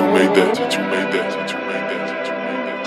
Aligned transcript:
you 0.00 0.06
made 0.12 0.34
that, 0.34 0.54
that 0.56 0.72
you 0.72 0.80
made 0.88 1.12
that, 1.12 1.28
that 1.30 1.50
you 1.52 1.58
made 1.68 1.84
that. 1.84 2.80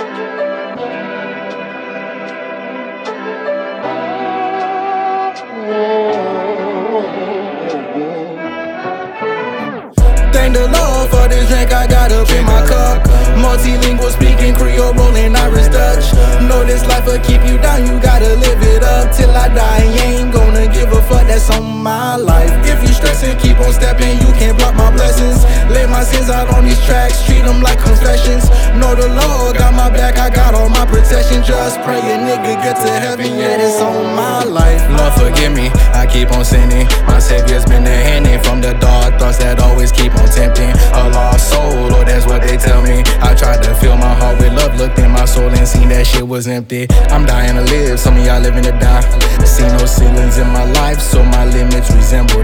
Thank 10.34 10.56
the 10.56 10.66
Lord 10.66 11.10
for 11.12 11.28
this 11.30 11.48
drink 11.50 11.72
I 11.72 11.86
got 11.86 12.12
up 12.12 12.30
in 12.32 12.46
my 12.46 12.66
cup. 12.66 13.04
Multilingual 13.38 14.10
speaking 14.10 14.56
Creole, 14.56 14.94
rolling 14.94 15.36
Irish 15.36 15.68
Dutch. 15.68 16.14
Know 16.50 16.66
this 16.66 16.84
life 16.88 17.06
will 17.06 17.20
keep 17.20 17.46
you 17.46 17.60
down, 17.60 17.86
you 17.86 18.02
gotta 18.02 18.36
live 18.36 18.62
it 18.64 18.84
up 18.84 19.16
till 19.16 19.30
I 19.30 19.50
die. 19.50 19.84
You 19.84 20.02
ain't 20.18 20.34
gonna 20.34 20.68
give 20.74 20.92
a 20.92 21.02
fuck, 21.04 21.28
that's 21.28 21.52
on 21.52 21.64
my 21.64 22.16
life. 22.16 22.53
You 22.84 22.94
stressing, 22.94 23.38
keep 23.40 23.58
on 23.60 23.74
stepping, 23.74 24.20
you 24.20 24.32
can't 24.36 24.58
block 24.58 24.76
my 24.76 24.92
blessings. 24.92 25.44
Lay 25.72 25.88
my 25.88 26.04
sins 26.04 26.30
out 26.30 26.52
on 26.54 26.66
these 26.66 26.80
tracks, 26.86 27.24
treat 27.26 27.42
them 27.42 27.62
like 27.62 27.80
confessions. 27.80 28.50
Know 28.76 28.94
the 28.96 29.08
Lord 29.08 29.58
got 29.58 29.74
my 29.74 29.90
back, 29.90 30.18
I 30.18 30.30
got 30.30 30.54
all 30.54 30.70
my 30.70 30.86
protection. 30.86 31.44
Just 31.44 31.80
pray 31.82 32.00
a 32.00 32.18
nigga 32.20 32.60
get 32.62 32.76
to 32.78 32.92
heaven, 32.92 33.38
yeah, 33.38 33.58
it's 33.58 33.80
on 33.82 34.16
my 34.16 34.44
life. 34.44 34.82
Lord 34.92 35.14
forgive 35.14 35.54
me, 35.54 35.70
I 35.94 36.06
keep 36.06 36.32
on 36.32 36.44
sinning. 36.44 36.88
My 37.08 37.20
savior's 37.20 37.66
been 37.66 37.84
the 37.84 37.96
handing 37.96 38.42
from 38.44 38.62
the 38.62 38.74
dark 38.80 39.20
thoughts 39.20 39.38
that 39.40 39.60
always 39.60 39.92
keep 39.92 40.14
on 40.16 40.28
tempting. 40.30 40.72
A 40.94 41.10
lost 41.10 41.50
soul, 41.50 41.94
or 41.94 42.04
that's 42.06 42.26
what 42.26 42.42
they 42.42 42.58
tell 42.58 42.82
me. 42.82 43.04
I 43.24 43.34
tried 43.36 43.64
to 43.64 43.74
fill 43.76 43.98
my 43.98 44.14
heart 44.14 44.40
with 44.40 44.54
love, 44.54 44.76
looked 44.78 45.00
in 45.00 45.12
my 45.12 45.26
soul 45.26 45.50
and 45.50 45.68
seen 45.68 45.90
that 45.90 46.06
shit 46.06 46.28
was 46.28 46.48
empty. 46.48 46.88
I'm 47.10 47.26
dying 47.26 47.56
to 47.56 47.64
live, 47.64 48.00
some 48.00 48.18
of 48.18 48.26
y'all 48.26 48.42
living 48.42 48.64
to 48.64 48.72
die. 48.72 49.04
I 49.40 49.46
see 49.46 49.64
no 49.64 49.86
ceilings 49.86 50.38
in 50.38 50.48
my 50.48 50.66
life, 50.82 51.00
so 51.00 51.24
my 51.24 51.46
limits 51.46 51.92
resemble 51.92 52.43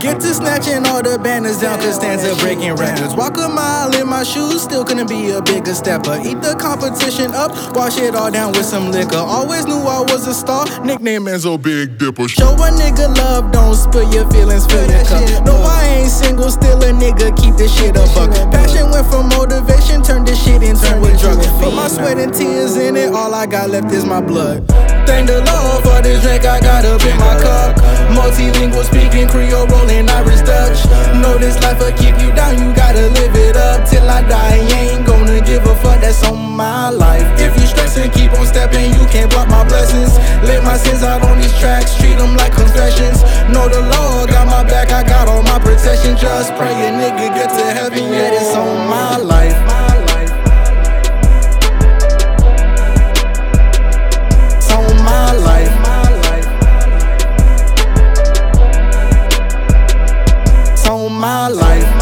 Get 0.00 0.18
to 0.20 0.32
snatching 0.32 0.86
all 0.86 1.02
the 1.02 1.18
banners 1.18 1.60
down, 1.60 1.78
up 1.78 2.38
breaking 2.38 2.74
records. 2.76 3.14
Walk 3.14 3.36
a 3.36 3.46
mile 3.48 3.94
in 4.00 4.08
my 4.08 4.22
shoes, 4.22 4.62
still 4.62 4.82
couldn't 4.82 5.10
be 5.10 5.30
a 5.30 5.42
bigger 5.42 5.74
stepper. 5.74 6.16
Eat 6.24 6.40
the 6.40 6.56
competition 6.56 7.34
up, 7.34 7.52
wash 7.76 7.98
it 7.98 8.14
all 8.14 8.30
down 8.30 8.52
with 8.52 8.64
some 8.64 8.90
liquor. 8.90 9.20
Always 9.20 9.66
knew 9.66 9.76
I 9.76 10.00
was 10.00 10.26
a 10.26 10.32
star, 10.32 10.64
nickname 10.80 11.28
Enzo 11.28 11.60
Big 11.60 11.98
Dipper. 11.98 12.28
Show 12.28 12.48
a 12.48 12.72
nigga 12.72 13.14
love, 13.14 13.52
don't 13.52 13.74
spill 13.74 14.10
your 14.10 14.24
feelings, 14.30 14.64
fill 14.64 14.88
your 14.90 15.04
cup. 15.04 15.44
No, 15.44 15.60
I 15.60 16.00
ain't 16.00 16.10
single, 16.10 16.48
still 16.48 16.80
a 16.80 16.96
nigga, 16.96 17.36
keep 17.36 17.56
this 17.56 17.76
shit 17.76 17.94
a 17.94 18.08
buck. 18.16 18.32
Passion 18.50 18.88
went 18.90 19.06
from 19.06 19.28
motivation, 19.28 20.02
turned 20.02 20.26
this 20.26 20.42
shit 20.42 20.62
into 20.62 20.96
a 20.96 21.12
drug. 21.20 21.44
Put 21.60 21.74
my 21.74 21.88
sweat 21.88 22.16
and 22.16 22.32
tears 22.32 22.78
in 22.78 22.96
it, 22.96 23.12
all 23.12 23.34
I 23.34 23.44
got 23.44 23.68
left 23.68 23.92
is 23.92 24.06
my 24.06 24.22
blood. 24.22 24.66
Thank 25.06 25.28
the 25.28 25.44
Lord 25.44 25.84
for 25.84 26.00
this 26.00 26.22
drink 26.22 26.46
I 26.46 26.58
got 26.60 26.86
up 26.86 27.04
in 27.04 27.16
my 27.18 27.36
cup. 27.36 27.89
Will 31.80 31.96
keep 31.96 32.12
you 32.20 32.30
down, 32.36 32.60
you 32.60 32.68
gotta 32.76 33.08
live 33.16 33.34
it 33.34 33.56
up 33.56 33.88
till 33.88 34.04
I 34.04 34.20
die. 34.28 34.60
You 34.68 34.76
ain't 34.92 35.06
gonna 35.06 35.40
give 35.40 35.64
a 35.64 35.74
fuck, 35.76 36.00
that's 36.00 36.22
on 36.28 36.36
my 36.36 36.90
life. 36.90 37.24
If 37.40 37.56
you 37.56 37.66
stressing, 37.66 38.10
keep 38.12 38.32
on 38.36 38.46
stepping, 38.46 38.92
you 38.92 39.04
can't 39.08 39.30
block 39.30 39.48
my 39.48 39.64
blessings. 39.64 40.12
Lay 40.44 40.60
my 40.60 40.76
sins 40.76 41.02
out 41.02 41.22
on 41.22 41.40
these 41.40 41.56
tracks, 41.58 41.96
treat 41.96 42.18
them 42.20 42.36
like 42.36 42.52
confessions. 42.52 43.24
Know 43.48 43.66
the 43.68 43.80
Lord 43.80 44.28
got 44.28 44.46
my 44.46 44.62
back, 44.62 44.92
I 44.92 45.02
got 45.02 45.26
all 45.26 45.42
my 45.42 45.58
protection. 45.58 46.16
Just 46.16 46.52
pray 46.54 46.72
nigga 47.00 47.19
my 61.10 61.48
life. 61.48 61.99